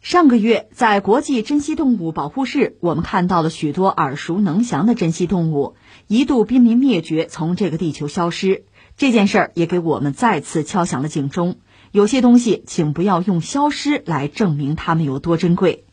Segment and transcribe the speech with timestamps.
[0.00, 5.74] 上个月，在国际珍稀动物保护日，我们看到了许多耳熟能详的珍稀动物
[6.06, 8.64] 一度濒临灭绝，从这个地球消失。
[8.96, 11.56] 这件事儿也给我们再次敲响了警钟。
[11.90, 15.84] 有些东西，请不要用消失来证明它们有多珍贵。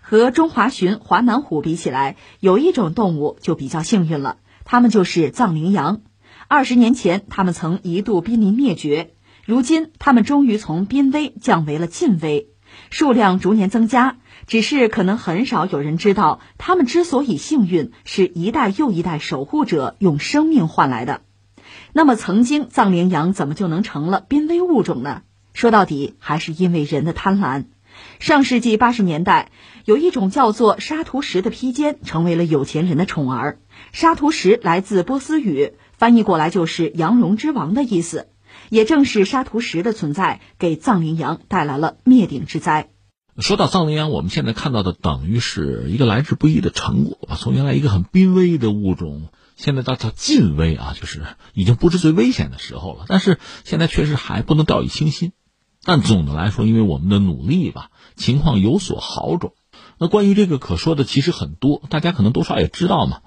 [0.00, 6.02] 和中华鲟、华南虎比起来，有一种动物就比较幸运了，它们就是藏羚羊。
[6.46, 9.14] 二十年前，它们曾一度濒临灭绝，
[9.44, 12.48] 如今它们终于从濒危降为了近危。
[12.90, 14.16] 数量逐年增加，
[14.46, 21.22] 只是可能很少有人知道，他们之所以幸运，是一代又一代守护者用生命换来的。
[21.92, 25.22] 那么，曾经藏羚羊怎么就能成了濒危物种呢？
[25.54, 27.64] 说到底，还是因为人的贪婪。
[28.18, 29.50] 上世纪八十年代，
[29.84, 33.58] 有一种叫做沙图什的披肩，成为了有钱人的宠儿。
[33.92, 38.28] 沙图什来自波斯语，翻译过来就是“羊绒之王”的意思。
[38.70, 42.90] 也正是沙图什的存在，给藏羚羊带来了灭顶之灾。
[43.38, 47.36] 说到藏羚羊，我们现在看到的等于是一个来之不易的成果吧？
[47.36, 51.22] 从原来一个很濒危的物种，现在到叫近危啊，就是
[51.54, 53.06] 已经不是最危险的时候了。
[53.08, 55.32] 但是现在确实还不能掉以轻心。
[55.82, 59.52] 但总的来说，因为我们的努力吧，情况有所好转。
[59.98, 63.20] 那关于这个可说的其实很多，大家可能多少也知道嘛。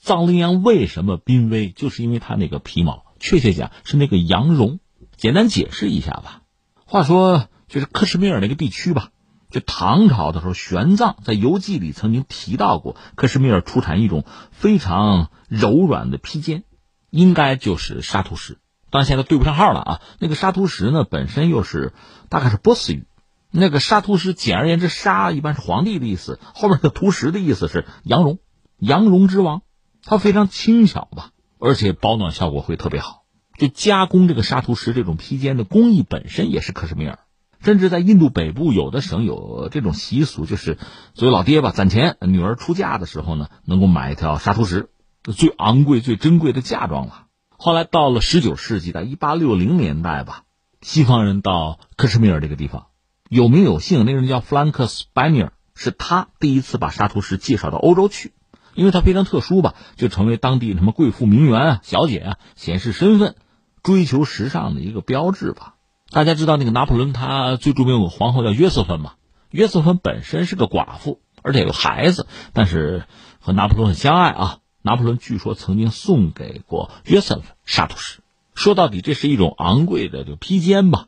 [0.00, 4.80] 藏羚羊为什么濒危，就是因为它那个皮毛，确切讲是那个羊绒。
[5.16, 6.40] 简单解释一下吧。
[6.86, 9.10] 话说，就是克什米尔那个地区吧，
[9.50, 16.64] 就唐朝的时候，玄奘在游记里曾经提到过，克什米尔出产一种非常柔软的披肩，
[17.10, 18.58] 应该就是沙图什。
[18.90, 20.00] 但现在对不上号了啊。
[20.18, 21.92] 那个沙图石呢，本身又是
[22.28, 23.06] 大概是波斯语。
[23.52, 28.38] 那个沙图石，简而言之，沙一般是皇帝的意思，后面的图石的意思是羊绒，
[28.78, 29.62] 羊绒之王。
[30.02, 31.29] 它非常轻巧吧，
[31.60, 33.24] 而且保暖效果会特别好。
[33.58, 37.18] 就加工这个沙图什这种披肩的工艺本身也是克什米尔，
[37.62, 40.78] 甚至在印度北部有的省有这种习俗，就是
[41.12, 44.88] 作为老爹吧攒钱，女儿出嫁的时候呢，能够买一条沙图什，
[45.22, 47.26] 最昂贵、最珍贵的嫁妆了。
[47.58, 50.44] 后来到了十九世纪的一八六零年代吧，
[50.80, 52.86] 西方人到克什米尔这个地方，
[53.28, 58.32] 有名有姓，那个人叫弗兰克斯·白尼尔，是他第一次把沙图什介绍到欧洲去，
[58.74, 63.36] 因为它非常特殊吧，就成为当地什么贵妇名媛啊、小姐啊显示身份。
[63.82, 65.76] 追求时尚的一个标志吧。
[66.10, 69.14] 大家知道那个拿破仑，他最著名有个皇后叫约瑟芬嘛。
[69.50, 73.04] 约瑟芬本身是个寡妇，而且有孩子，但是
[73.40, 74.58] 和拿破仑很相爱啊。
[74.82, 78.20] 拿破仑据说曾经送给过约瑟芬沙图什。
[78.54, 81.06] 说到底，这是一种昂贵的这个披肩吧，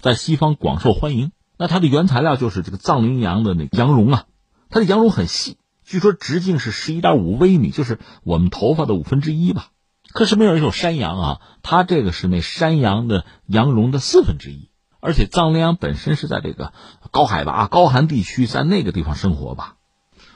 [0.00, 1.30] 在西方广受欢迎。
[1.58, 4.24] 那它的原材料就是这个藏羚羊的那羊绒啊，
[4.70, 9.68] 它的羊绒很细，据说直径是十一点五微米，就是我们头发的五分之一吧。
[10.12, 16.72] 可是，没有一种山羊啊，它这个是那山羊的羊绒的四分之一，而且藏羚羊本身是在这个
[17.10, 19.74] 高海拔、高寒地区，在那个地方生活吧，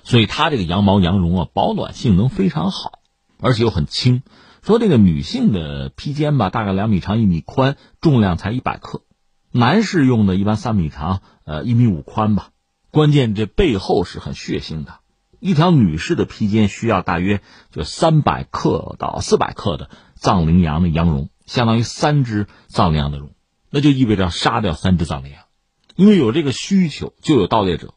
[0.02, 2.98] 所以它这个羊毛羊绒啊，保暖性能非常好，
[3.40, 4.22] 而且又很轻。
[4.62, 9.02] 说这个女性的披肩吧，大概两米长、一米宽，重量才一百克；
[9.52, 12.50] 男士用的一般三米长，呃，一米五宽吧。
[12.90, 14.98] 关键这背后是很血腥的。
[15.40, 17.40] 一条女士的披肩需要大约
[17.70, 23.30] 就三百克到四百克的藏羚羊的羊绒，相当于三只藏羚羊的绒，
[23.70, 25.42] 那就意味着杀掉三只藏羚羊。
[25.96, 27.94] 因为有这个需求，就有盗猎者。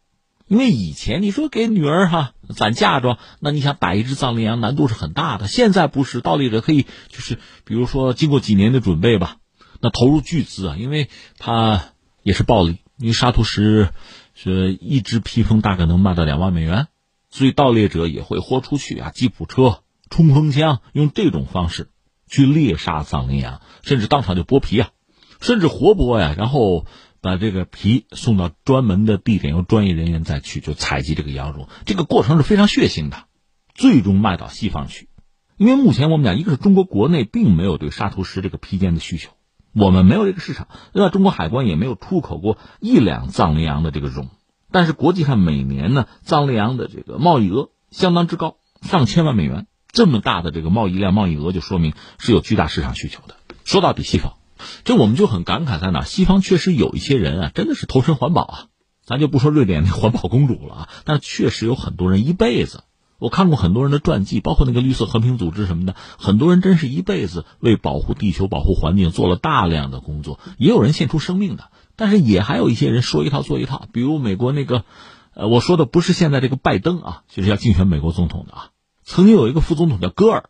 [0.47, 5.47] 因为以前你说给女儿哈攒嫁妆，那你想逮一只藏羚羊难度是很大的。
[5.47, 9.37] 现在不是，盗猎者可以就是比如说经过几年的准备吧，
[9.79, 11.81] 那投入巨资啊，因为它
[12.21, 12.79] 也是暴利。
[12.97, 13.89] 因为沙图什
[14.35, 16.87] 是一只披风大概能卖到两万美元。
[17.31, 21.89] 所以盗猎者也会豁出去啊，吉普车、冲锋枪，用这种方式
[22.27, 24.89] 去猎杀藏羚羊，甚至当场就剥皮啊，
[25.39, 26.85] 甚至活剥呀，然后
[27.21, 31.69] 把这个皮送到专门的地点，由专业人员再去就采集这个羊绒。
[31.85, 33.23] 这个过程是非常血腥的，
[33.73, 35.07] 最终卖到西方去。
[35.55, 39.29] 因为目前我们讲，一个是中国国内并没有对沙图什这个披肩的需求，
[39.73, 44.27] 我们没有这个市场，另外中国海关也没有出口过一两藏羚羊的这个绒。
[44.71, 53.35] 但是国际上每年呢，藏羚羊的这个贸易额相当之高，上千万美元，这么大的这个贸易量、贸易额，就说明是有巨大市场需求的。
[53.65, 54.33] 说到底，西方，
[54.85, 56.03] 这我们就很感慨在哪？
[56.03, 58.65] 西方确实有一些人啊，真的是投身环保啊，
[59.03, 62.83] 咱就不说瑞典那环保公主了啊，但确实有很多人一辈子，
[63.19, 71.69] 我看过很多人的传记，包括那个绿色和平组织什么的，很多人真是一辈子为保护地球、保护环境做了大量的工作，也有人献出生命的。
[72.01, 74.85] 但是也还有一些人说一套做一套，比如美国那个，
[75.35, 78.69] 呃，我说的不是现在这个拜登啊，就是要竞选美国总统的啊。
[79.03, 80.45] 曾经有一个副总统叫戈尔，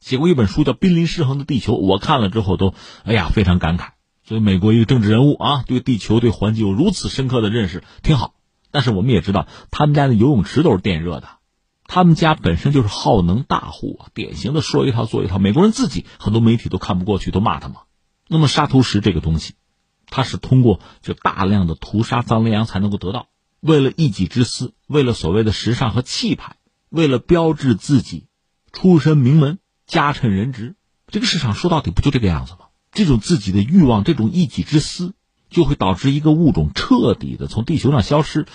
[0.00, 2.74] 写过一本书叫《濒临失衡的地球》，我看了之后都，
[3.04, 3.90] 哎呀，非常感慨。
[4.24, 8.34] 所以美国一个政治人物啊，对地球、对环境有如此深刻的认识，挺好。
[8.72, 11.28] 但是我们也知道，他们家的游泳池都是电热的，
[11.86, 15.38] 他们家本身就是耗能大户啊，典型的说一套做一套。
[15.38, 17.82] 美国人自己很多媒体都看不过去，都骂他嘛。
[18.26, 19.54] 那么沙图石这个东西，
[20.06, 23.28] 它是通过就大量的屠杀藏羚羊才能够得到，
[23.60, 26.56] 为了一己之私，为了所谓的时尚和气派，
[26.88, 28.26] 为了标志自己
[28.72, 30.76] 出身名门、家趁人直，
[31.08, 32.66] 这个市场说到底不就这个样子吗？
[32.92, 35.14] 这种自己的欲望，这种一己之私。
[35.48, 38.46] 就会导致一个物种彻底的从地球上消失，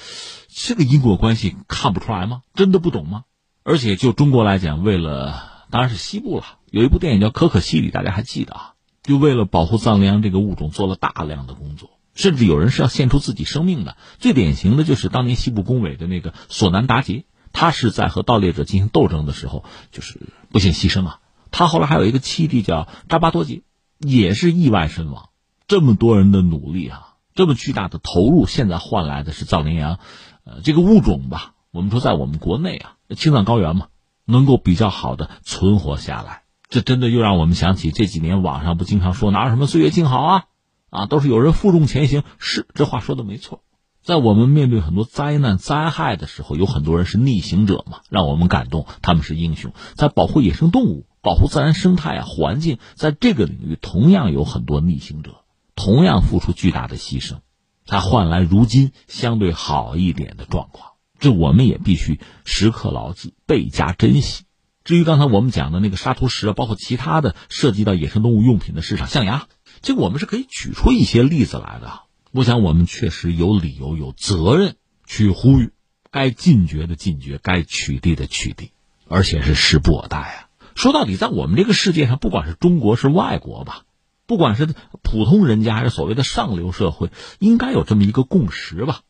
[0.50, 2.42] 这个因果关系看不出来吗？
[2.54, 3.24] 真的不懂吗？
[3.64, 8.71] 而且就中国来讲，为了当然是西部了，有一部电影叫《可可西里》，大家还记得啊？
[9.04, 13.98] 就为了保护藏羚羊这个物种做了大量的工作，甚至有人是要献出自己生命的。
[14.20, 20.20] 最典型的就是当年西部工委的那个索南达杰，他是在和盗猎者进行斗争的时候，就是
[20.50, 21.20] 不幸牺牲啊。
[21.50, 23.64] 他后来还有一个七弟叫扎巴多杰，
[24.00, 25.30] 也是意外身亡。
[25.68, 30.00] 这么多人的努力啊，这么巨大的投入，现在换来的是藏羚羊，
[30.44, 33.88] 呃，这个物种吧，我们说在我们国内啊，青藏高原嘛，
[34.26, 36.41] 能够比较好的存活下来，
[36.72, 40.46] 这真的又让我们想起这几年网上不经常说哪有什么岁月静好啊，
[40.90, 43.62] 啊，都是有人负重前行，是这话说的没错，
[44.02, 55.36] 在我们面对很多灾难灾害的时候，有很多人是逆行者嘛，让我们感动，他们是英雄，在保护野生动物、保护自然生态啊环境，在这个领域同样有很多逆行者。
[55.74, 57.38] 同样付出巨大的牺牲，
[57.86, 60.92] 才换来如今相对好一点的状况。
[61.18, 64.44] 这我们也必须时刻牢记，倍加珍惜。
[64.84, 69.48] 至于刚才我们讲的那个沙图石啊，包括其他的涉及到野生动物用品的市场，象牙，
[69.82, 72.02] 这个我们是可以举出一些例子来的。
[72.32, 74.76] 我想我们确实有理由、有责任
[75.06, 75.72] 去呼吁，
[76.10, 78.72] 该禁绝的禁绝，该取缔的取缔，
[79.08, 80.48] 而且是时不我待啊。
[80.74, 83.84] 说到底，在我们这个世界上，不管是中国是外国吧。
[84.26, 84.66] 不管是
[85.04, 89.02] 普通人家还是所谓的上流社会，应该有这么一个共识吧？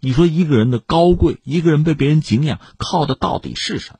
[0.00, 3.96] 你说一个人的高贵，一个人被别人敬仰，靠的到底是什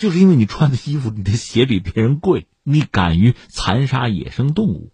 [0.00, 4.92] 就是因为你穿的衣服、你的鞋比别人贵，你敢于残杀野生动物，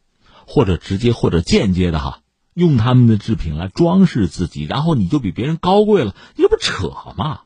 [0.48, 2.22] 或者直接或者间接的哈，
[2.54, 7.42] 用他们的制品来装饰自己，然后你就比别人高贵了，你这不扯吗？